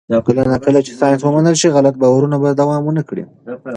[0.25, 3.23] کله نا کله چې ساینس ومنل شي، غلط باورونه به دوام ونه کړي.